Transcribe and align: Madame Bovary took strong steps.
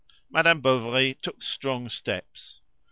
Madame 0.31 0.61
Bovary 0.61 1.13
took 1.21 1.43
strong 1.43 1.87
steps. 1.87 2.59